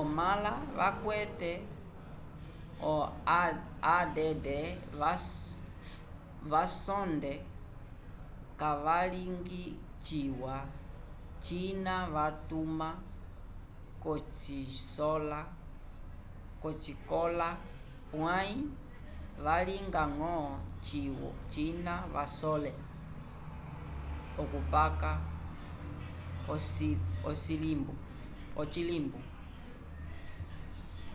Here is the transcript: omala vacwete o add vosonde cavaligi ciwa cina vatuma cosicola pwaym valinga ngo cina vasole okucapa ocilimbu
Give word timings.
omala 0.00 0.50
vacwete 0.78 1.52
o 2.92 2.94
add 3.96 4.46
vosonde 6.50 7.32
cavaligi 8.60 9.64
ciwa 10.04 10.56
cina 11.44 11.94
vatuma 12.14 12.88
cosicola 16.62 17.48
pwaym 18.10 18.60
valinga 19.44 20.02
ngo 20.16 20.32
cina 21.54 21.94
vasole 22.14 22.72
okucapa 24.42 25.12
ocilimbu 28.60 29.14